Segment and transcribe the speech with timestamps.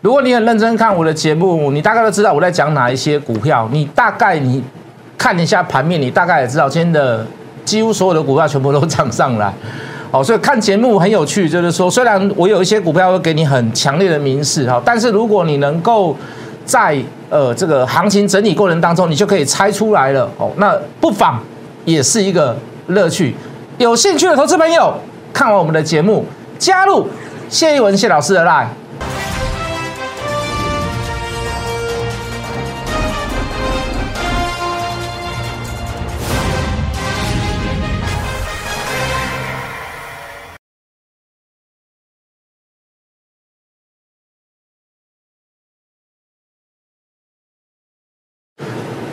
[0.00, 3.68] 如果你很认真看我的节目，你大概都知道我在讲哪一些股票。
[3.72, 4.62] 你大概你
[5.16, 7.24] 看一下盘面，你大概也知道今天的
[7.64, 9.52] 几乎所有的股票全部都涨上来。
[10.10, 16.14] 哦，所以看节目很有趣，就是说，虽然我有一些股票会给你很强烈的明示哈，但是如果你能够
[16.66, 21.40] 在呃这个行情整理过程当中，你就可以猜出来了哦，那不妨
[21.86, 22.54] 也是一个
[22.88, 23.34] 乐趣。
[23.78, 24.92] 有兴趣的投资朋友，
[25.32, 26.26] 看完我们的节目，
[26.58, 27.08] 加入
[27.48, 28.66] 谢一文谢老师的 line。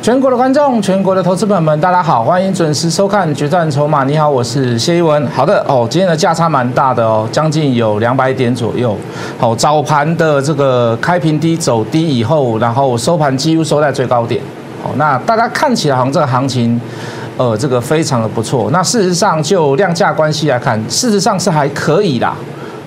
[0.09, 4.01] 全国的观众，全国的投资朋友们，大家好，欢迎准时收看《决战筹码》。
[4.07, 5.23] 你好，我是谢一文。
[5.27, 8.97] 好的哦，今天的价差蛮大的哦，将近有两百点左右。
[9.37, 14.41] 好，早盘的这个开平低走低以后，然后收盘几乎收在最高点。
[14.81, 16.81] 好，那大家看起来好像这个行情，
[17.37, 18.71] 呃，这个非常的不错。
[18.71, 22.33] 那事实上就量价关系来看，事实上是还可以啦，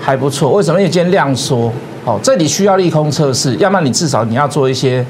[0.01, 0.51] 还不错。
[0.51, 0.81] 为什么？
[0.81, 1.71] 因为今天量缩。
[2.05, 5.05] 好，这里需要利空测试，要么你至少你要做一些。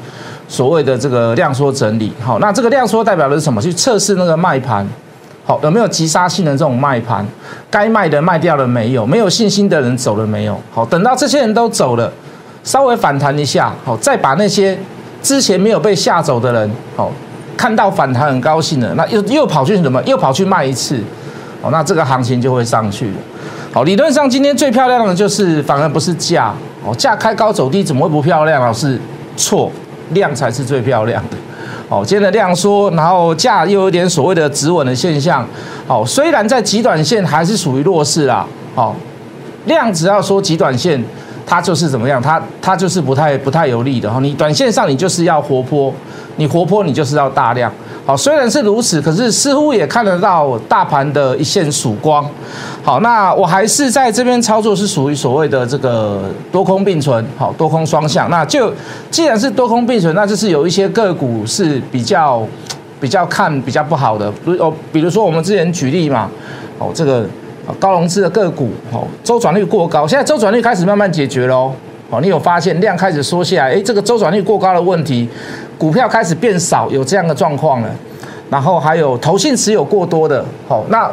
[0.49, 3.63] 所谓的这个量缩整理，好，那这个量缩代表的是什么？
[3.63, 4.87] 去测试那个卖盘，
[5.47, 7.27] 好，有没有急杀性的这种卖盘？
[7.71, 9.07] 该卖的卖掉了没有？
[9.07, 10.61] 没有信心的人走了没有？
[10.71, 12.13] 好，等到这些人都走了，
[12.65, 14.79] 稍微反弹一下，好，再把那些
[15.23, 17.11] 之前没有被吓走的人，好，
[17.57, 20.03] 看到反弹很高兴的，那又又跑去什么？
[20.03, 21.01] 又跑去卖一次，
[21.63, 23.15] 好，那这个行情就会上去了。
[23.73, 26.53] 好，理论上今天最漂亮的就是反而不是价，
[26.85, 28.61] 哦，价开高走低怎么会不漂亮？
[28.61, 29.01] 老师
[29.37, 29.71] 错。
[30.11, 31.37] 量才是最漂亮的，
[31.89, 35.47] 哦，今天的量缩，然后价又有点所谓的止稳的现象，
[35.87, 38.45] 哦，虽然在极短线还是属于弱势啦，
[38.75, 38.95] 哦，
[39.65, 41.03] 量只要说极短线，
[41.47, 45.91] 它就是怎么样，它它就是不太不太有利的哈，你短线上你就是要活泼，
[46.37, 47.73] 你活泼你就是要大量。
[48.05, 52.29] 好，虽然是如此，可是似乎也看得到大盘的一线曙光。
[52.83, 58.29] 好，那我还是在这边操作是属于所谓的这个多空并存，好，多空双向。
[58.29, 58.73] 那就
[59.09, 62.45] 既然是多空并存，那就是有一些个股是比较
[63.01, 66.29] 比较看比较不好的，比如哦，比如说我们之前举例嘛，
[66.81, 67.25] 哦，这个
[67.79, 71.73] 高融资的个股，哦，周转率过高，现在周转率开始慢慢解决喽。
[72.11, 73.73] 哦，你有发现量开始缩下来？
[73.73, 75.27] 哎，这个周转率过高的问题。
[75.83, 77.91] 股票开始变少，有这样的状况了，
[78.49, 81.11] 然后还有投信持有过多的，好，那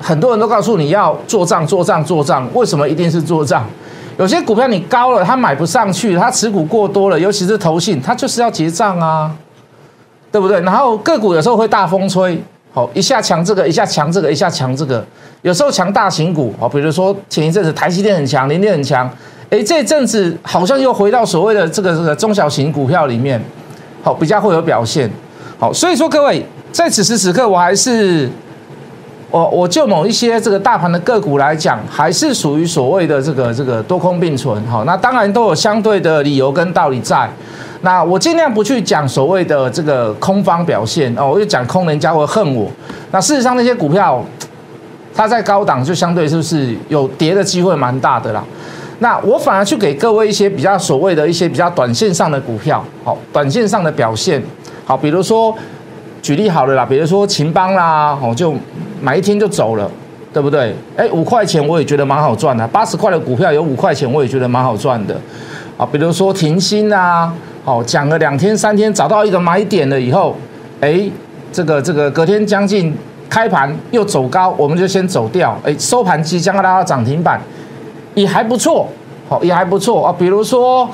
[0.00, 3.66] 很多人都告诉你要做账、做账、做账，为什么一定是做账？
[4.16, 9.34] 有些股票你高了，它买不上去，它持股过多了，尤其是投信，它就是要结账啊，
[10.30, 10.60] 对不对？
[10.60, 12.40] 然后个股有时候会大风吹，
[12.72, 15.04] 好，一下强这个，一下强这个，一下强这个，
[15.42, 19.10] 有时候强大型股，好，比如说前一阵子台积电很强，联电很强，
[19.50, 23.42] 哎，这阵子好像又回到所谓的这个这个中小型股票里面。
[24.06, 25.10] 好，比较会有表现。
[25.58, 28.30] 好，所以说各位在此时此刻，我还是
[29.32, 34.64] 我我就某一些这个大盘的个股来讲，还是属于所谓的这个这个多空并存。
[34.68, 37.28] 好，那当然都有相对的理由跟道理在。
[37.80, 42.70] 那我尽量不去讲所谓的这个空方表现哦，我就讲空人家会恨我。
[43.10, 44.24] 那事实上那些股票，
[45.12, 48.44] 它在高档就相对是不是有跌的机会蛮大的啦。
[49.00, 54.42] 那我反而去给各位一些比较所谓的一些比较短线上的股票，好，短线上的表现，
[54.86, 55.54] 好，比如说
[56.22, 58.54] 举例好了啦，比如说秦邦啦，哦，就
[59.02, 59.90] 买一天就走了，
[60.32, 60.74] 对不对？
[60.96, 65.14] 哎，五块钱我也觉得蛮好赚的，八十块的股票有五块钱我也觉得蛮好赚的，
[65.76, 67.30] 啊，比如说停薪啊，
[67.66, 70.34] 好，讲了两天三天找到一个买点了以后，
[70.80, 71.02] 哎，
[71.52, 72.96] 这个这个隔天将近
[73.28, 77.38] 开盘又走高，我们就先走掉，哎，收盘即将拉到涨停板。
[78.16, 78.88] 也还不错，
[79.28, 80.14] 好，也还不错啊。
[80.18, 80.88] 比如说，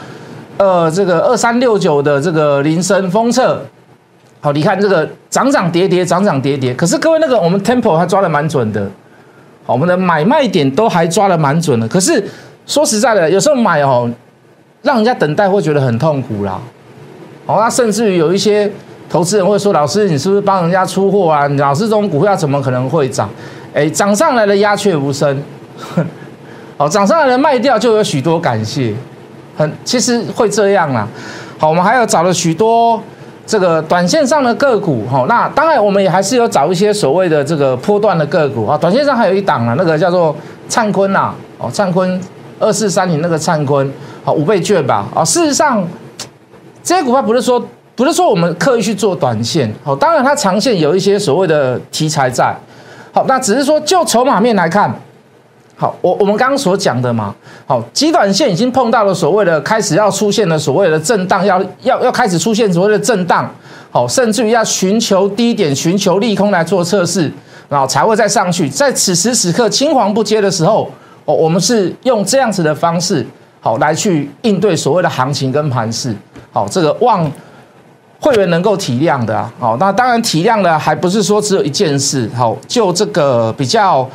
[0.57, 3.65] 呃，这个二三六九的这个林森封测，
[4.41, 6.75] 好，你看这个涨涨跌跌，涨涨跌跌。
[6.75, 8.91] 可是各位那个我们 Temple 还抓的蛮准的，
[9.65, 11.87] 好，我们的买卖点都还抓的蛮准的。
[11.87, 12.23] 可是
[12.67, 14.11] 说实在的，有时候买哦，
[14.83, 16.61] 让人家等待会觉得很痛苦啦。
[17.47, 18.69] 好，那甚至于有一些
[19.09, 21.47] 投资人会说：“老师，你是不是帮人家出货啊？
[21.49, 23.31] 老师这种股票怎么可能会涨？
[23.73, 25.41] 哎，涨上来的鸦雀无声。”
[26.83, 28.93] 好，涨上来的卖掉就有许多感谢，
[29.57, 31.07] 很其实会这样啦。
[31.57, 33.01] 好，我们还有找了许多
[33.47, 38.77] 这个短线上的个股，哈，那当然我们也还是有找一些所谓的这个波段的个股啊。
[38.77, 40.35] 短线上还有一档啊，那个叫做
[40.67, 42.21] 灿坤呐，哦，灿坤
[42.59, 43.89] 二四三零那个灿坤，
[44.25, 45.87] 好五倍券吧，啊，事实上
[46.83, 47.65] 这些股票不是说
[47.95, 52.53] 不是说我们刻意去做短线，好，当然它长线有一些所谓的题材在，
[53.13, 54.93] 好，那只是说就筹码面来看。
[55.83, 57.35] 好，我我们刚刚所讲的嘛，
[57.67, 63.53] 好，极短线已经碰到了所谓的开始要出现的所谓的震荡，要要要开始出现所谓的震荡，
[63.91, 67.29] 好，甚至于要寻求低点、寻求利空来做测试，
[67.69, 68.69] 然后才会再上去。
[68.69, 70.89] 在此时此刻青黄不接的时候，
[71.25, 73.27] 哦，我们是用这样子的方式，
[73.59, 76.15] 好来去应对所谓的行情跟盘势，
[76.53, 77.29] 好，这个望
[78.21, 84.09] 会员能够体谅的啊，好，那当然体谅的还不是说只有一件事，好，就这个比较。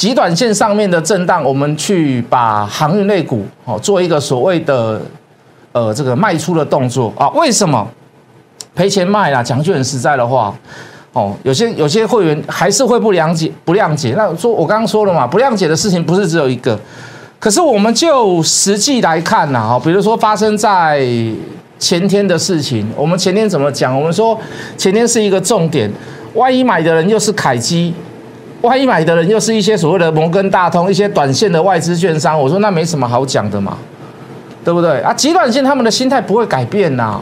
[0.00, 4.98] 极短线上面的震荡，我们去把航运类股哦做一个所谓的
[5.72, 7.28] 呃这个卖出的动作啊？
[7.34, 7.86] 为什么
[8.74, 9.42] 赔钱卖啦？
[9.42, 10.54] 讲句很实在的话
[11.12, 14.14] 哦，有些有些会员还是会不谅解不谅解。
[14.16, 16.80] 那说我刚刚说了嘛，不谅解的事情不是只有一个，
[17.38, 21.06] 可是我们就实际来看呐，哈，比如说发生在
[21.78, 23.94] 前天的事情，我们前天怎么讲？
[23.94, 24.40] 我们说
[24.78, 25.92] 前天是一个重点，
[26.32, 27.92] 万一买的人又是凯基。
[28.62, 33.78] 万一买的人又是一些所谓的摩根大通、一些短线的外资券商，我说那没什么好讲的嘛，
[34.62, 35.14] 对不对啊？
[35.14, 37.20] 极短线他们的心态不会改变呐。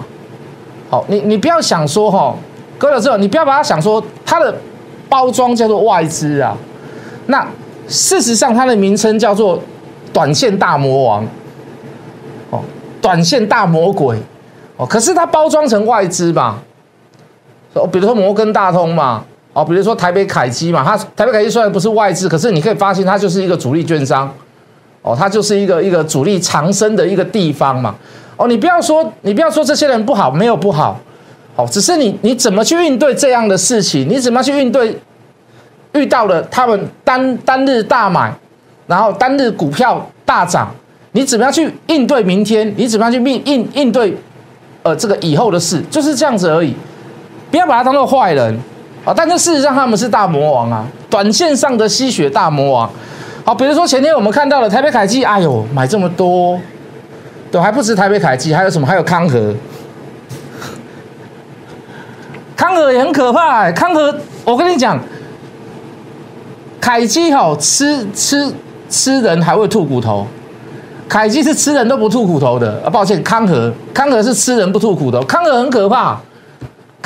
[0.91, 2.35] 好，你你不要想说哈，
[2.77, 4.53] 割了之后你不要把它想说它的
[5.09, 6.57] 包装叫做外资啊，
[7.27, 7.47] 那
[7.87, 9.63] 事实上它的名称叫做
[10.13, 11.25] 短线大魔王，
[12.51, 12.61] 哦，
[13.01, 14.17] 短线大魔鬼，
[14.77, 16.59] 哦，可是它包装成外资吧，
[17.75, 19.25] 哦，比如说摩根大通嘛。
[19.59, 24.33] 哦，比如说台北凯基嘛，它台北凯基虽然不是外资，可是你可以发现它就是一个主力券商，
[25.03, 27.93] 哦，它就是一个一个主力藏身的一个地方嘛。
[28.37, 31.01] 哦，你不要说你不要说这些人不好，没有不好，
[31.57, 34.09] 哦，只是你你怎么去应对这样的事情？
[34.09, 34.97] 你怎么去应对
[35.95, 38.33] 遇到了他们单单日大买，
[38.87, 40.73] 然后单日股票大涨，
[41.11, 42.73] 你怎么样去应对明天？
[42.77, 44.17] 你怎么样去应应应对
[44.85, 45.83] 呃这个以后的事？
[45.91, 46.73] 就是这样子而已，
[47.51, 48.57] 不要把它当做坏人。
[49.09, 49.15] 啊！
[49.17, 52.91] 但是事实上他们是大魔王啊，短线上的吸血大魔王。
[53.43, 56.61] 好，比如说前天我们看到了台北凯基，哎呦，买这么多，
[57.51, 58.87] 对，还不止台北凯基，还有什么？
[58.87, 59.55] 还有康和，
[62.55, 63.73] 康和也很可怕。
[63.73, 64.15] 康和，
[64.45, 65.01] 我跟你讲，
[66.79, 68.53] 凯基好吃吃
[68.91, 70.27] 吃人还会吐骨头，
[71.09, 72.91] 凯基是吃人都不吐骨头的啊。
[72.91, 76.21] 抱歉，康和康和是吃人不吐骨头，康和很可怕。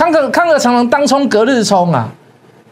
[0.03, 2.09] 康克康克常常当冲隔日冲啊，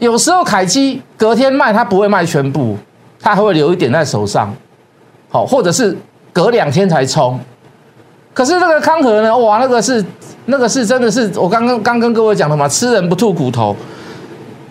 [0.00, 2.76] 有时候凯基隔天卖，他不会卖全部，
[3.20, 4.52] 他还会留一点在手上，
[5.28, 5.96] 好，或者是
[6.32, 7.38] 隔两天才冲。
[8.34, 9.38] 可是那个康和呢？
[9.38, 10.04] 哇，那个是
[10.46, 13.76] 那个是真的是我刚刚刚跟各位讲的嘛，吃人不吐骨头。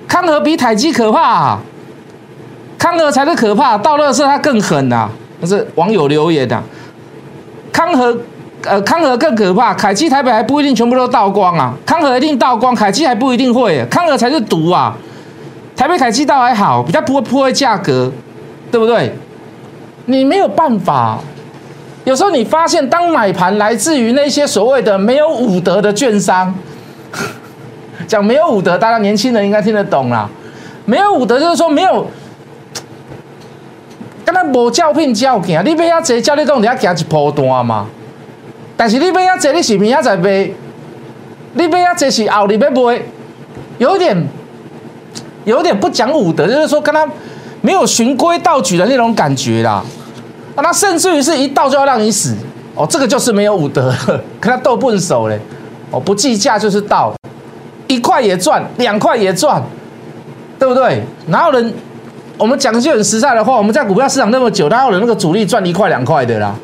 [0.05, 1.61] 康和比凯基可怕，啊
[2.77, 5.09] 康和才是可怕，到乐色他更狠呐，
[5.39, 6.61] 那是网友留言的，
[7.71, 8.17] 康和。
[8.65, 14.95] 呃，康和更可怕，凯基台北还不一定全部都倒光啊，康和一定倒光，凯基还不一定会，康和才是毒啊。
[15.75, 18.11] 台北凯基倒还好，比较不会破坏价格，
[18.69, 19.15] 对不对？
[20.05, 21.19] 你没有办法，
[22.03, 26.53] 有时候你发现，当买盘来自于那些所谓的没有武德的券商，
[28.07, 30.29] 讲没有武德，大家年轻人应该听得懂啦。
[30.83, 32.05] 没有武德就是说没有，
[34.25, 37.85] 跟他无照片照片，你不要直接叫你讲，你要行一波段嘛。
[38.79, 40.49] 但是你买遐济，你是明仔再卖，
[41.51, 43.01] 你买遐济是后日要卖，
[43.77, 44.29] 有点
[45.43, 47.05] 有点不讲武德，就是说跟他
[47.59, 49.83] 没有循规蹈矩的那种感觉啦。
[50.55, 52.33] 啊，那甚至于是一到就要让你死
[52.73, 53.93] 哦，这个就是没有武德，
[54.39, 55.37] 跟他斗笨手嘞。
[55.91, 57.13] 哦，不计价就是到，
[57.87, 59.61] 一块也赚，两块也赚，
[60.57, 61.03] 对不对？
[61.27, 61.73] 哪有人？
[62.37, 66.55] 我们讲句很实在的话，我们在股票市场那么久，哪有人那个主力赚一块两块的啦？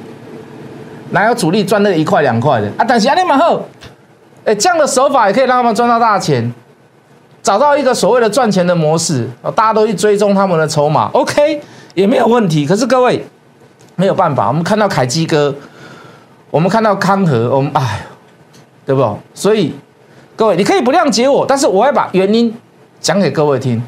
[1.12, 2.86] 哪有主力赚那一块两块的啊？
[2.88, 3.64] 但是阿尼玛后，
[4.44, 6.54] 哎，这样的手法也可以让他们赚到大钱，
[7.42, 9.30] 找到一个所谓的赚钱的模式！
[9.56, 11.62] 大家都去追踪他们的筹码，OK，
[11.94, 12.66] 也没有问题。
[12.66, 13.26] 可是各位
[13.96, 15.54] 没有办法，我们看到凯基哥，
[16.50, 18.06] 我们看到康和，我们哎，
[18.86, 19.18] 对不？
[19.34, 19.76] 所以
[20.36, 22.54] 各位你可以不谅解我，但是我要把原因
[23.00, 23.82] 讲给各位听。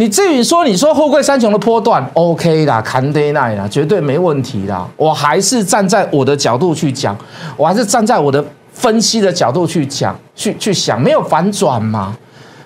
[0.00, 4.86] 你至于说，你说货柜三雄的波段 OK 啦，坎德奈啦，绝对没问题啦。
[4.96, 7.16] 我还是站在我的角度去讲，
[7.56, 12.16] 我还是站在我的分析的角度去讲，去去想，没有反转吗？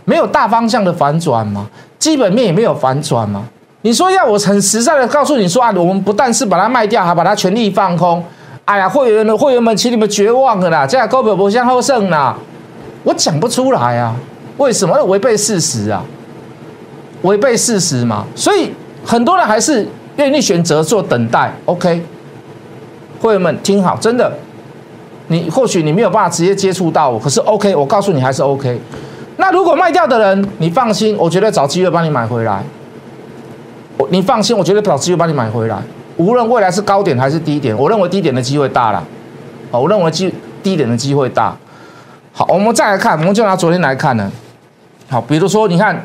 [0.05, 1.67] 没有大方向的反转吗？
[1.99, 3.43] 基本面也没有反转吗？
[3.81, 8.23] 你说要我很实在的告诉你说啊，我们不但是把它卖掉，还把它全力放空。
[8.67, 12.37] 哎呀，会员的会员们，请你们绝望了啦，这样高表不向后胜啦。
[13.05, 14.15] 我讲不出来啊，
[14.59, 15.03] 为什么？
[15.07, 16.05] 违背事实啊。
[17.23, 18.73] 违背事实嘛，所以
[19.05, 19.87] 很多人还是
[20.17, 21.53] 愿意选择做等待。
[21.65, 22.03] OK，
[23.21, 24.33] 会员们听好，真的，
[25.29, 28.81] 你或许你没有办法直接接触到我，可是 OK，我告诉你还是 OK。
[29.37, 32.63] 那如果卖掉的人，你放心，我绝对找机会帮你买回来。
[34.11, 35.79] 你放心，我绝对找机会帮你买回来。
[36.17, 39.03] 无论未来是高点还是低点，我认为低点的机会大了。
[39.71, 41.57] 好，我认为机低点的机会大。
[42.33, 44.31] 好，我们再来看，我们就拿昨天来看呢。
[45.09, 46.05] 好，比如说你看，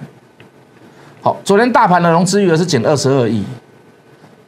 [1.22, 3.44] 好，昨天大盘的融资余额是减二十二亿，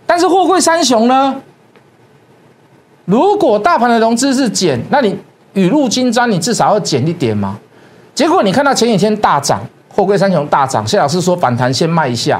[0.05, 1.35] 但是货柜三雄呢？
[3.05, 5.17] 如果大盘的融资是减，那你
[5.53, 7.57] 雨露均沾，你至少要减一点嘛。
[8.13, 12.39] 结果你看到前几天大涨，货柜三雄大涨，谢老师说反弹先卖一下，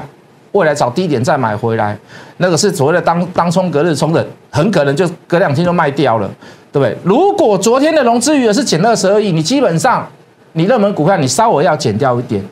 [0.52, 1.98] 未来找低点再买回来，
[2.36, 6.30] 那个是所谓的当当冲隔日冲的，很可能就隔两天就卖掉了，
[6.70, 6.96] 对不对？
[7.02, 10.06] 如果昨天的融资余额是减二十二亿，你基本上
[10.52, 12.44] 你热门股票你稍微要减掉一点，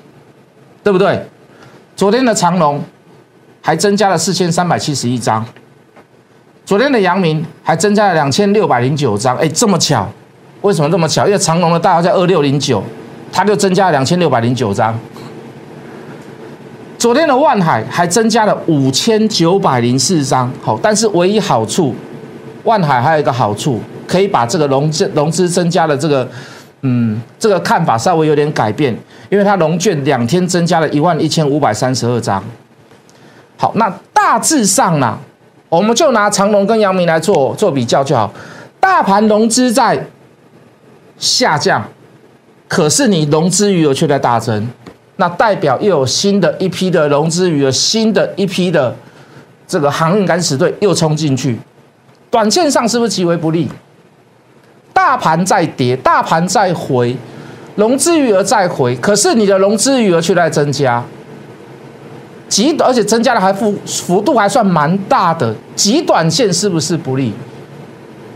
[0.82, 1.24] 对不对？
[1.98, 2.80] 昨天的长隆
[3.60, 5.44] 还增加了四千三百七十一张。
[6.64, 10.08] 昨天的阳明还增加了两千六百零九张，哎，这么巧？
[10.60, 11.26] 为什么这么巧？
[11.26, 12.80] 因为长隆的大号在二六零九，
[13.32, 14.96] 它就增加了两千六百零九张。
[16.96, 21.92] 昨天的万海还增加了五千九百零四张，好，但是唯一好处，
[22.62, 26.30] 万海还有一个好处，可以把这个融资融资增加的这个，
[26.82, 28.96] 嗯，这个看法稍微有点改变，
[29.30, 32.42] 因为它融券两天增加了一万一千五百三十二张。
[33.56, 35.18] 好，那大致上呢？
[35.68, 38.32] 我们就拿长隆跟阳明来做做比较就好。
[38.80, 40.02] 大盘融资在
[41.18, 41.82] 下降，
[42.68, 44.66] 可是你融资余额却在大增，
[45.16, 48.94] 那代表又有新的一批的融资余额，新的一批的
[49.66, 51.58] 这个航运敢死队又冲进去，
[52.30, 53.68] 短线上是不是极为不利？
[54.98, 57.16] 大盘在跌，大盘在回，
[57.76, 61.00] 融资余额在回，可是你的融资余额却在增加。
[62.48, 67.32] 极而且增加的还幅幅度还算蛮大的，极短线是不是不利？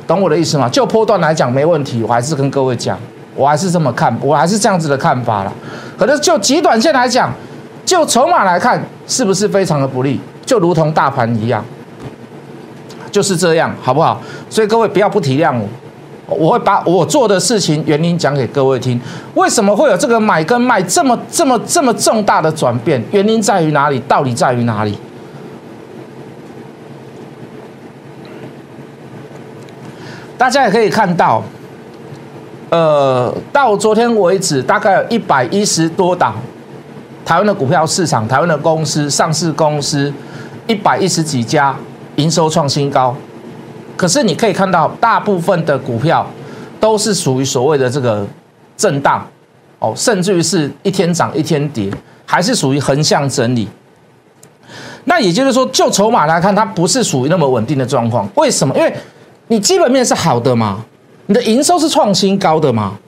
[0.07, 0.69] 懂我的意思吗？
[0.69, 2.97] 就波段来讲没问题，我还是跟各位讲，
[3.35, 5.53] 我还是这么看，我还是这样子的看法了。
[5.99, 7.33] 可是就极短线来讲，
[7.85, 10.21] 就筹码来看，是不是非常的不利？
[10.47, 11.65] 就如同大盘一样，
[13.11, 14.23] 就是这样，好不好？
[14.49, 15.67] 所以各位不要不体谅我。
[16.27, 19.01] 我会把我做的事情原因讲给各位听。
[19.35, 23.03] 为什么会有这个买跟卖这么这么这么重大的转变？
[23.11, 23.99] 原因在于哪里？
[24.09, 24.97] 到底在于哪里？
[30.39, 31.43] 大家也可以看到，
[32.71, 36.35] 呃，到昨天为止，大概有一百一十多档
[37.25, 40.13] 台湾的股票市场，台湾的公司上市公司
[40.67, 41.77] 一百一十几家
[42.17, 43.15] 营收创新高。
[44.03, 46.29] 可是你可以看到，大部分的股票
[46.81, 48.27] 都是属于所谓的这个
[48.77, 49.25] 震荡
[49.79, 51.89] 哦，甚至于是一天涨一天跌，
[52.27, 53.69] 还是属于横向整理。
[55.05, 58.29] 那也就是说，就筹码来看，它不是属于那么稳定的状况。
[58.35, 58.77] 为什么？
[58.77, 58.93] 因为
[59.47, 60.85] 你基本面是好的嘛，
[61.27, 62.99] 你的营收是创新高的嘛。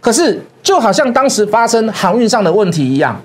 [0.00, 3.16] 可是就好像当时发生航运上的问题一样，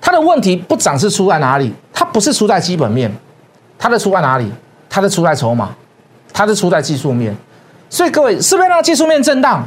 [0.00, 1.72] 它的问题不涨是出在哪里？
[1.92, 3.08] 它不是出在基本面，
[3.78, 4.50] 它的出在哪里？
[4.90, 5.72] 它的出在筹码。
[6.42, 7.34] 它是出在技术面，
[7.88, 9.64] 所以各位是不是让技术面震荡？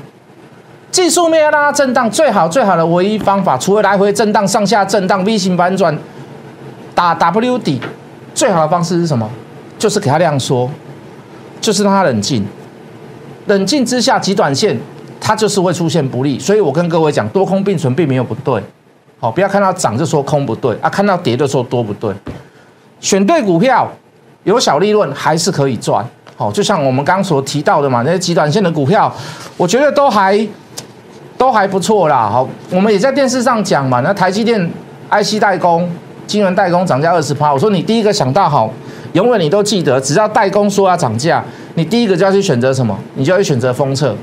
[0.92, 5.98] 技术面要让它震荡，最好最好的唯一方法，除了来回震荡、上下震荡、V 型反转、
[6.94, 7.82] 打 W 底，
[8.34, 9.30] 最好的方式是什么？
[9.78, 10.70] 就是给它量缩，
[11.62, 12.46] 就是让它冷静。
[13.48, 14.78] 冷静之下，极短线
[15.20, 16.40] 它就是会出现不利。
[16.40, 18.62] 所以我跟各位讲，多空并存并没有不对。
[19.20, 22.14] 好，不要看到涨就说空不对啊，看到跌就说多不对。
[23.02, 23.88] 选对股票，
[24.46, 26.08] 有小利润还是可以赚。
[26.38, 29.10] 好，就像我们刚所提到的嘛，那些极短线的股票，
[29.56, 30.48] 我觉得都还
[31.38, 32.30] 都还不错啦。
[32.30, 34.70] 好，我们也在电视上讲嘛，那台积电
[35.10, 35.90] IC 代工、
[36.28, 38.70] 晶圆代工涨价二十趴，我说你第一个想到好，
[39.14, 41.42] 永远你都记得，只要代工说要涨价，
[41.76, 42.98] 你第一个就要去选择什么？
[43.14, 44.14] 你就要去选择封测。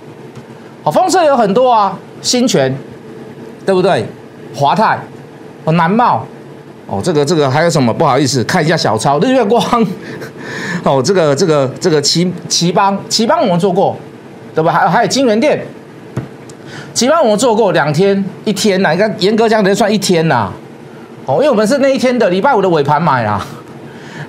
[0.82, 2.76] 好，封测有很多啊，新泉，
[3.64, 4.06] 对不对？
[4.54, 4.98] 华泰，
[5.64, 6.26] 哦，南茂。
[6.88, 7.94] 哦，这个这个还有什么？
[7.94, 9.62] 不好意思，看一下小抄，日月光。
[10.84, 13.96] 哦，这个这个这个奇奇邦奇邦我们做过，
[14.54, 14.72] 对吧？
[14.72, 15.64] 还还有金源店，
[16.92, 20.50] 奇邦我们做过两天一天呐，应该严格讲得算一天呐。
[21.24, 23.40] 哦，因为我们是那一天的礼拜五的尾盘买啦，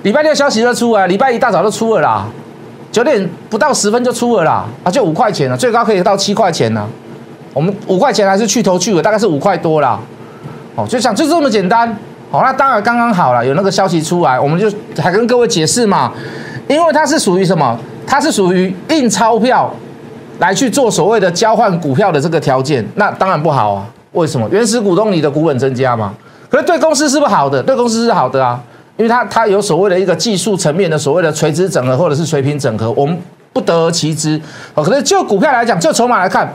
[0.04, 2.26] 礼拜六消息就出来，礼拜一大早就出了啦，
[2.92, 6.88] 九点不到十分就出了啦，啊，就五块钱了，最高可以到七块钱呢。
[7.52, 9.98] 我们五块钱还是去头去尾，大概是五块多啦。
[10.76, 11.96] 哦，就想就这么简单。
[12.30, 14.68] 好，那当然刚刚好了，有那个消息出来，我们就
[15.00, 16.12] 还跟各位解释嘛，
[16.68, 17.78] 因为它是属于什么？
[18.06, 19.72] 它是属于印钞票
[20.38, 23.86] 来去做所谓的交换股票的这个条件，那当然不好啊。
[24.12, 24.48] 为什么？
[24.50, 26.14] 原始股东你的股本增加嘛？
[26.48, 27.62] 可是对公司是不好的？
[27.62, 28.60] 对公司是好的啊，
[28.96, 33.18] 因为它它有所谓的一个技术层面的所谓的垂直整合或者是水平整合，我们
[33.52, 34.40] 不得而其知。
[34.74, 36.48] 哦，可是就股票来讲，就筹码来看，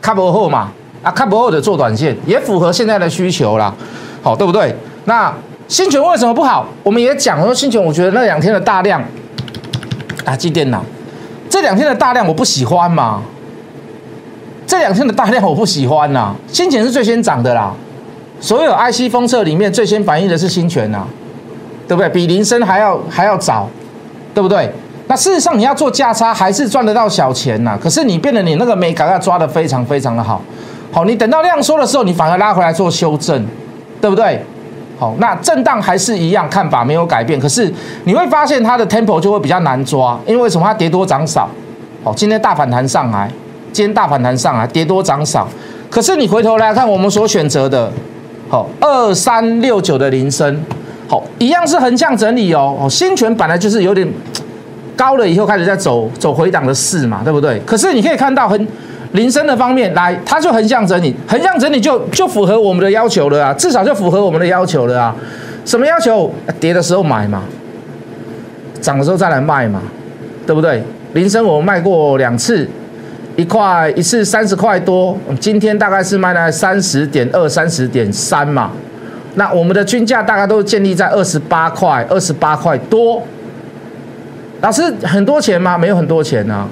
[0.00, 0.68] 卡不嘛，
[1.02, 3.74] 啊，卡不后的做短线也符合现在的需求啦，
[4.22, 4.72] 好，对不对？
[5.06, 5.34] 那
[5.66, 6.66] 新泉为什么不好？
[6.84, 9.02] 我们也讲说新泉，我觉得那两天的大量
[10.24, 10.82] 啊，进电脑
[11.50, 13.22] 这两天的大量我不喜欢嘛。
[14.66, 16.34] 这两天的大量我不喜欢呐。
[16.48, 17.72] 新泉是最先涨的啦，
[18.40, 21.04] 所有 IC 封测里面最先反映的是新泉呐，
[21.86, 22.08] 对不对？
[22.08, 23.68] 比林森还要还要早，
[24.32, 24.72] 对不对？
[25.06, 27.78] 那事实上你要做价差还是赚得到小钱呐。
[27.80, 30.40] 可是你变得你那个美感要抓得非常非常的好，
[30.90, 33.46] 好，你等到量缩的时候，你反而拉回来做修正，
[34.00, 34.42] 对不对？
[35.18, 37.40] 那震荡还是一样，看法没有改变。
[37.40, 37.72] 可是
[38.04, 41.48] 你会发现它的 tempo 就会比较难抓，因为什么它跌多涨少？
[42.02, 43.30] 好，今天大反弹上来，
[43.72, 45.48] 今天大反弹上来，跌多涨少。
[45.90, 47.90] 可是你回头来看我们所选择的，
[48.48, 50.60] 好，二三六九的铃声，
[51.08, 52.76] 好，一样是横向整理哦。
[52.80, 54.06] 哦，新权本来就是有点
[54.96, 57.58] 高了，以后开始在走走回档的势嘛，对不对？
[57.66, 58.68] 可是你可以看到很。
[59.14, 65.14] 铃声的方面来，它就横向整理，横向整理就就符合我们的要求了啊，至少就符合我们的要求了啊。
[65.64, 66.28] 什么要求？
[66.58, 67.44] 跌的时候买嘛，
[68.80, 69.80] 涨的时候再来卖嘛，
[70.44, 70.82] 对不对？
[71.12, 72.68] 铃声我们卖过两次，
[73.36, 78.72] 一块一次三十块多，今天大概是卖在三十点二、三十点三嘛。
[79.36, 83.22] 那我们的均价大概都建立在二十八块、二十八块多。
[84.60, 85.78] 老师很多钱吗？
[85.78, 86.66] 没有很多钱啊。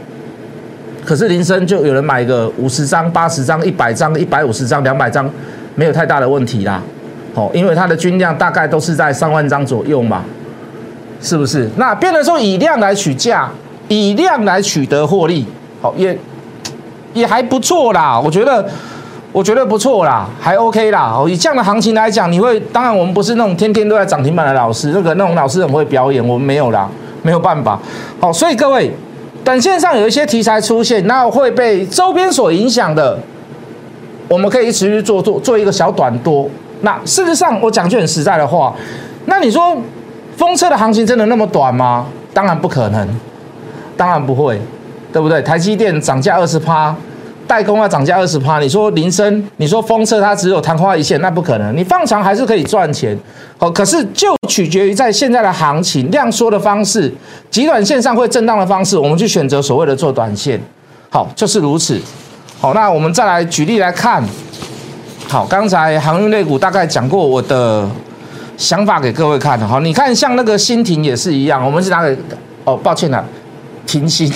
[1.05, 5.29] 可是铃声就有人买个五十张、八十张、一百张、一百五十张、两百张，
[5.75, 6.81] 没有太大的问题啦。
[7.35, 10.23] 哦，因为它的均量大概都是在三万张左右嘛，
[11.21, 11.69] 是不是？
[11.77, 13.51] 那变得说以量来取价，
[13.89, 15.45] 以量来取得获利，
[15.81, 16.17] 好也
[17.15, 18.21] 也还不错啦。
[18.21, 18.65] 我觉得
[19.33, 21.13] 我觉得不错啦，还 OK 啦。
[21.17, 26.89] 哦，以这样的行情来讲，你会当然我们不是那种天天都在涨停板的老师，那个那种老师很会表演，我们没有啦，
[27.23, 27.77] 没有办法。
[28.21, 28.95] 好，所以各位。
[29.45, 33.19] 短线上有一些题材出现，那会被周边所影响的，
[34.29, 36.49] 我们可以持续做做做一个小短多。
[36.83, 38.75] 那事实上，我讲句很实在的话，
[39.27, 39.77] 那你说
[40.37, 42.07] 风车的行情真的那么短吗？
[42.33, 43.09] 当然不可能，
[43.97, 44.61] 当然不会，
[45.13, 45.43] 对不对？
[45.43, 46.95] 台积电涨价二十趴。
[47.53, 51.77] 代工要涨价二十趴，你说铃声，你说封测它只有昙花一现，那不可能。
[51.77, 53.15] 你放长还是可以赚钱，
[53.59, 57.13] 好，可是就取决于在现在的行情量缩的方式，
[57.51, 60.59] 极短线上会震荡的方式，我们去选择所谓的做短线，
[61.11, 62.01] 好，就是如此。
[62.59, 64.25] 好，那我们再来举例来看，
[65.29, 67.87] 好，刚才航运类股大概讲过我的
[68.57, 72.17] 想法给各位看，好，你看像那个新停也是一样，我们是拿给，
[72.65, 73.23] 哦，抱歉了，
[73.85, 74.33] 停薪。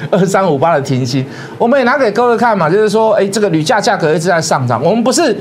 [0.10, 1.24] 二三五八的停薪，
[1.58, 5.36] 我们也拿给各位看嘛，就是说，哎，这个铝价价格一直在上涨，我们不是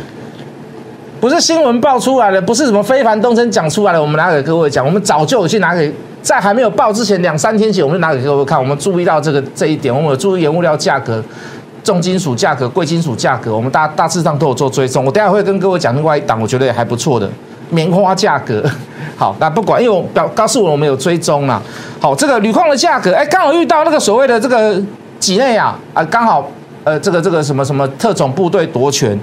[1.20, 5.92] 不是新闻爆出来的，不是什么非凡东升讲出来的，我们拿给各位讲，我们早就有去拿给，
[6.22, 11.24] 在还没有报之前两三天前，我们就拿给各位看，我们注意到这个这一点，我们有注意原物料价格、
[11.84, 17.30] 重金属价格、贵金属价格，我们大大致上都有做追踪，我等下会跟各位讲另外一档，我觉得也还不错的。
[17.72, 18.64] 棉花价格，
[19.20, 21.62] 好，那不管，因为我表告诉我我们有追踪嘛，
[22.00, 24.82] 好，这个铝矿的价格，哎，刚好遇到那个所谓的这个
[25.20, 26.50] 几内啊，啊，刚好，
[26.86, 29.20] 呃，这个这个什么什么特种部队夺权，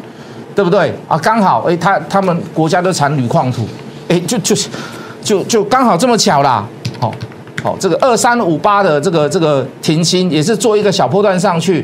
[0.55, 1.17] 对不对啊？
[1.17, 3.67] 刚好，哎，他他们国家都产铝矿土，
[4.09, 4.69] 哎，就就是
[5.23, 6.63] 就就刚好这么巧啦，
[7.01, 7.11] 好，
[7.63, 11.83] 好，这个二三五八的这个这个停薪也是做一个小波段上去，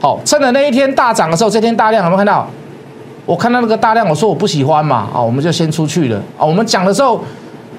[0.00, 2.48] 好，趁着那一天大涨的时候，这天大量有没有看到？
[3.26, 6.42] 我看到那个大量，我说我不喜欢嘛，啊，我们就先出去了啊。
[6.44, 7.22] 我们讲的时候，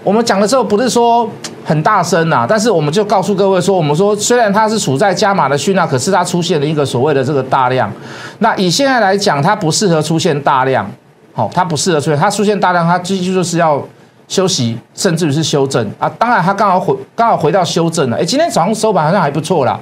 [0.03, 1.29] 我们讲的时候不是说
[1.63, 7.91] 很大声呐，但是我们就告诉各位说，我们说虽然它是处在加码的讯号，可是它出现了一个所谓的这个大量。
[8.39, 10.89] 那以现在来讲，它不适合出现大量，
[11.33, 13.79] 好，它不适合出现，它出现大量，它继续就是要
[14.27, 16.09] 休息，甚至于是修正啊。
[16.17, 19.79] 当然，它刚好回刚好回到修正了，哎，今天早上收盘好像还不错啦，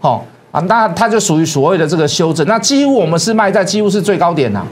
[0.00, 4.64] 好啊，那它就属于所谓的这个修正，那几乎我们是卖在几乎是最高点呐。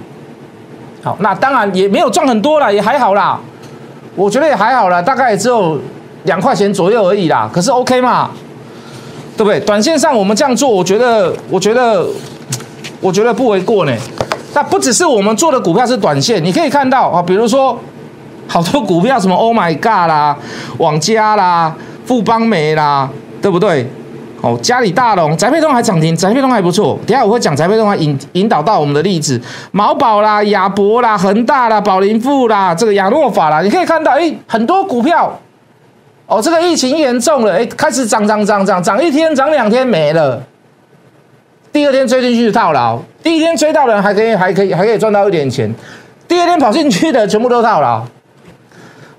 [1.02, 3.38] 好，那当然也没有赚很多了，也还好啦。
[4.16, 5.78] 我觉得也还好啦，大概也只有
[6.24, 7.48] 两块钱左右而已啦。
[7.52, 8.30] 可是 OK 嘛，
[9.36, 9.58] 对不对？
[9.60, 12.06] 短线上我们这样做，我觉得，我觉得，
[13.00, 13.92] 我觉得不为过呢。
[14.52, 17.78] 那不只是我们做的股票是短线，你可以看到啊，比如说
[18.48, 20.36] 好多股票，什么 Oh my God 啦、
[20.78, 23.08] 网家啦、富邦美啦，
[23.40, 23.88] 对不对？
[24.42, 26.98] 哦，嘉里大龙、宅配通还涨停，宅配通还不错。
[27.06, 29.38] 等下我会讲宅配通还引引导到我们的例子，
[29.70, 35.38] 毛宝啦、亚博啦、恒大啦、宝林富啦、这个亚诺法啦，你可以看到，哎，很多股票，
[36.26, 40.42] 哦，这个疫情严重了，哎，开始涨涨涨涨涨，一天涨两天没了，
[41.70, 45.70] 第二天追进去套牢，第一天追到人还可以还可以还可以赚到一点钱，
[46.26, 48.02] 第二天跑进去的全部都套牢。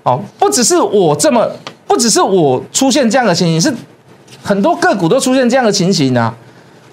[0.02, 1.48] 哦，不只是我这么，
[1.86, 3.72] 不只是我出现这样的情形，是。
[4.42, 6.34] 很多个股都出现这样的情形啊，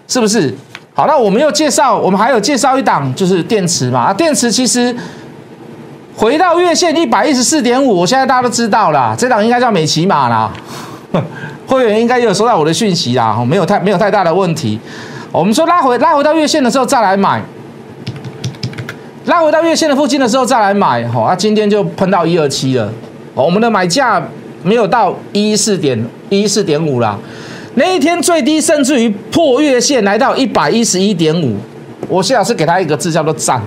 [0.07, 0.53] 是不是？
[0.93, 3.99] 好，那我们又介绍，我们还有介绍一档，就是电池嘛。
[4.01, 4.95] 啊，电池其实
[6.15, 10.51] 回到月线一百一十四点五，我现在大家都知道了，这档应该叫美骑马啦。
[11.65, 14.79] 会员应该有收到我的讯息啦，没有太没有太大的问题。
[15.31, 17.41] 我们说拉回拉回到月线的时候再来买，
[19.25, 22.91] 拉回到月线的附近的时候再来买，好，啊，今天就喷到一二七了，
[23.35, 24.21] 我们的买价
[24.63, 26.03] 没有到一四点
[26.37, 27.17] 一四点五啦，
[27.75, 31.55] 那一天最低甚至于破月线来到一百一十一点五，
[32.07, 33.61] 我谢老师给他一个字叫做赞，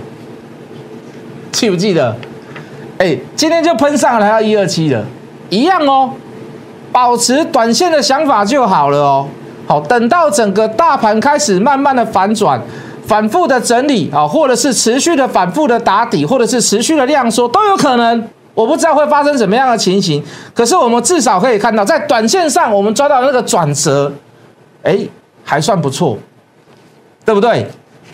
[1.50, 2.14] 记不记得？
[2.98, 5.04] 哎，今天就喷上来到一二七了，
[5.50, 6.10] 一样哦。
[6.92, 9.26] 保持短线的想法就好了哦。
[9.66, 12.60] 好，等到整个大盘开始慢慢的反转、
[13.06, 18.22] 反复的整理啊，或者是持续的反复的打底，或者是持续的量缩都有可能。
[18.54, 24.12] 我不知道会发生什么样的情形，可是我们至少可以看到，在短线上我们抓到那个转折，
[24.82, 24.98] 哎，
[25.44, 26.18] 还算不错，
[27.24, 27.66] 对不对？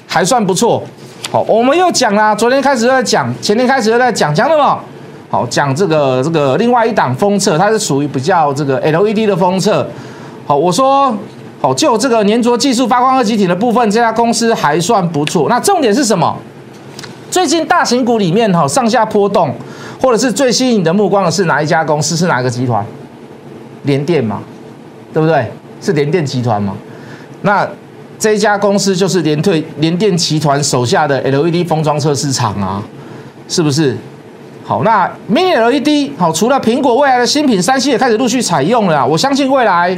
[0.06, 0.82] 还算不错。
[1.30, 4.80] 好，我们又讲啦，昨天开始又在讲，前天开始又在讲，讲什么？
[5.28, 9.86] 好，讲这个这个另外一档封测，它是属于比较这个 LED 的封测。
[10.46, 11.14] 好，我说
[11.60, 15.48] 好，就这个粘着技术发光二极体的部分，这家公司还算不错。
[15.50, 16.34] 那重点是什么？
[17.30, 19.54] 最近大型股里面哈上下波动，
[20.00, 22.16] 或者是最吸引你的目光的是哪一家公司？
[22.16, 22.84] 是哪个集团？
[23.84, 24.40] 联电嘛，
[25.12, 25.50] 对不对？
[25.80, 26.74] 是联电集团嘛？
[27.42, 27.66] 那
[28.18, 32.82] 这一家公司就是联退联电集团手下的 LED 封装测试厂啊，
[33.48, 33.96] 是不是？
[34.64, 39.06] 好，那 Mini LED 好，除了苹果未来的新品，三星也开始陆续采用了。
[39.06, 39.96] 我相信未来，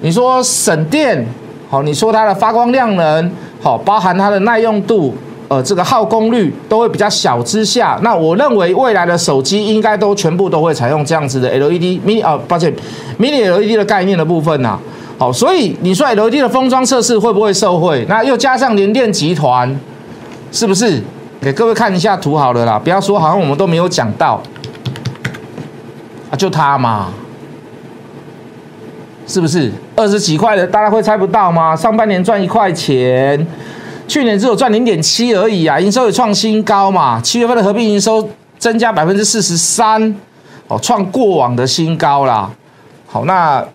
[0.00, 1.24] 你说省电
[1.70, 5.14] 好，你说它的发光量能好，包含它的耐用度，
[5.52, 12.72] 呃，这个耗功率都会比较小之下，那我认为未来的手机应该都全部都会采用这样子的 LED Mini 啊，抱歉
[13.18, 14.78] ，Mini LED 的概念的部分呐。
[15.18, 18.02] 好，所以你说 LED 的封装测试会不会受惠？
[18.08, 19.78] 那又加上联电集团，
[20.50, 21.02] 是不是？
[21.42, 24.42] 给各位看一下图好了啦，不要说好像我们都没有讲到
[26.30, 27.12] 啊，就它嘛，
[29.26, 30.66] 是不是二十几块的？
[30.66, 31.76] 大家会猜不到吗？
[31.76, 33.46] 上半年赚一块钱，
[34.12, 40.14] 去年只有赚零点七而已啊，营收也创新高嘛，七月份的合并营收增加百分之四十三，
[40.68, 42.50] 哦，创过往的新高啦。
[43.06, 43.66] 好，那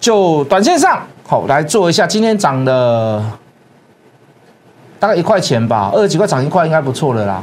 [0.00, 3.22] 就短线上好来做一下，今天涨的。
[4.98, 7.42] 大概一块钱吧，二十几块涨一块应该不错了啦，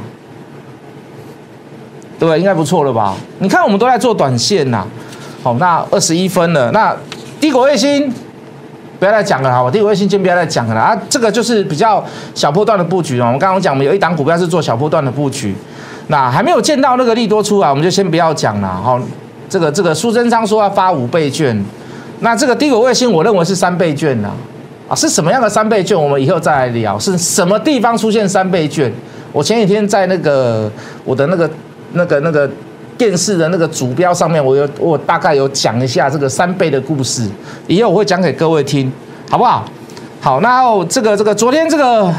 [2.18, 2.40] 对不对？
[2.40, 3.14] 应该不错了吧？
[3.38, 4.84] 你看我们都在做短线呐，
[5.44, 6.96] 好，那二十一分了，那
[7.40, 8.12] 低轨卫星
[8.98, 12.02] 不要再讲了哈，我低轨卫星先不要再讲了啊，这个就是比较
[12.34, 13.26] 小波段的布局哦。
[13.26, 15.54] 我们刚刚讲，我们有一档股票是做小波段的布局，
[16.08, 19.00] 那还没有见到那个利多出来，我们就先不要讲了哈。
[19.48, 21.64] 这个这个苏贞昌说要发五倍券，
[22.20, 24.30] 那这个低轨卫星我认为是三倍券呐。
[24.88, 26.00] 啊，是什么样的三倍券？
[26.00, 26.98] 我们以后再来聊。
[26.98, 28.92] 是什么地方出现三倍券？
[29.32, 30.70] 我前几天在那个
[31.04, 31.50] 我的那个
[31.92, 32.48] 那个那个
[32.98, 37.28] 电视的那个主标上面，我有我大概有讲一下这个三倍的故事。
[37.66, 38.90] 以后我会讲给各位听，
[39.30, 39.64] 好不好？
[40.20, 42.12] 好，那这个这个昨天这个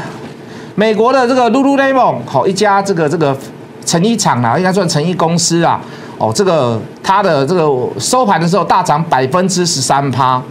[0.74, 3.36] 美国的这个 Lululemon 好一家这个这个
[3.84, 5.80] 成衣厂啊，应该算成衣公司啊。
[6.18, 10.42] 哦，这个它的这个收盘的时候大涨百分之十三趴。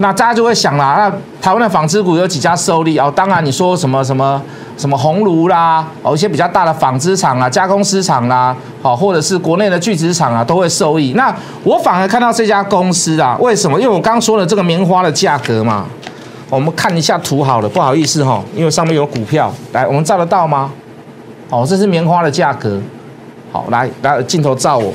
[0.00, 3.12] 那大家就会想啦，那台湾的纺织股有几家受力哦？
[3.14, 4.40] 当然你说什么什么
[4.76, 11.14] 什么红炉啦，哦一些比较大的纺织厂啊、加工丝厂啦，好或者是国内的聚酯厂啊，都会受益。
[11.14, 11.34] 那
[11.64, 13.80] 我反而看到这家公司啊，为什么？
[13.80, 15.84] 因为我刚说了这个棉花的价格嘛，
[16.48, 20.70] 我们看一下图好了，不好意思哈，因为上面有股票，来我们照得到吗？
[21.50, 22.80] 哦，这是棉花的价格，
[23.50, 24.92] 好来来镜头照我，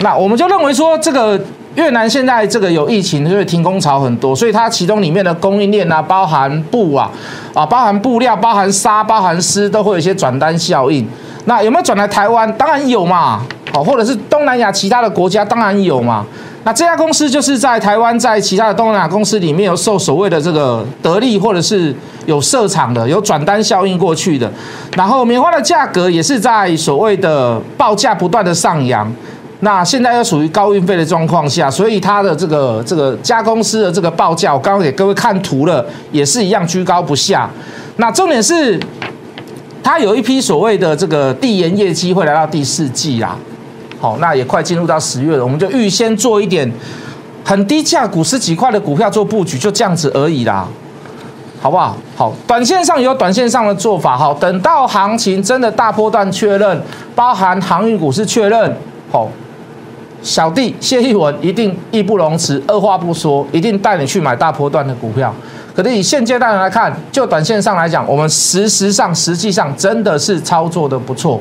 [0.00, 1.40] 那我们就认为说这个。
[1.74, 7.10] 越南现在这个有疫情，所以停工潮很多，所以它其中里面的供应链啊，包含布啊，
[7.52, 11.06] 啊，包含布料、包含纱、包含丝，都会有一些转单效应。
[11.46, 12.50] 那有没有转来台湾？
[12.56, 16.24] 当然有嘛，好，或者是东南亚其他的国家，当然有嘛。
[16.62, 24.50] 那这家公司就是在台湾，在其他的东南亚公司里面有受所谓的这个得利，或者是有设厂的，有转单效应过去的。
[24.96, 29.12] 然后棉花的价格也是在所谓的报价不断的上扬。
[29.64, 37.48] 那现在又属于高运费的状况下，所以它的这个这个加公司的这个报价，我刚刚给各位看图了，也是一样居高不下。
[37.96, 38.78] 那重点是，
[39.82, 43.34] 它有一批所谓的这个递延业绩会来到第四季啦。
[43.98, 46.70] 好，那也快进入到十月了，我们就预先做一点
[47.42, 50.68] 很低价股十几块的股票做布局，就这样子而已啦，
[51.62, 51.96] 好不好？
[52.14, 56.82] 好，短线上有短线上的做法，好，等到行情真的大波段确认，
[57.14, 58.76] 包含航运股是确认，
[59.10, 59.26] 好。
[60.24, 65.32] 小弟谢义文一定义不容辞，二话不说，一定带你去买大波段的股票。
[65.76, 71.38] 可是以现阶段来看，就短线上来讲，我们实时上实际上真的是操作的不错，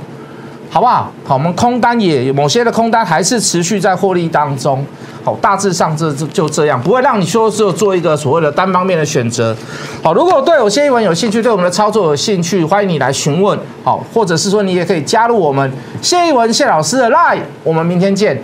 [0.70, 1.10] 好不好？
[1.24, 4.86] 好，我们空单也某些的空单还是持续在获利当中。
[5.24, 9.56] 好，大致上这就就这样，不会让你说只有做一个所谓的单方面的选择。
[10.02, 13.58] 好，如果对我谢一文有兴趣，对我们的操作有兴趣，欢迎你来询问。
[13.82, 17.44] 好，或者是说你也可以加入我们谢一文谢老师的 Line。
[17.64, 18.44] 我们明天见。